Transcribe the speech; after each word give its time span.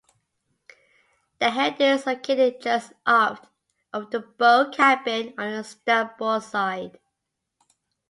The 1.37 1.51
head 1.51 1.79
is 1.79 2.07
located 2.07 2.59
just 2.59 2.93
aft 3.05 3.45
of 3.93 4.09
the 4.09 4.21
bow 4.21 4.71
cabin 4.71 5.35
on 5.37 5.51
the 5.51 5.63
starboard 5.63 6.41
side. 6.41 6.99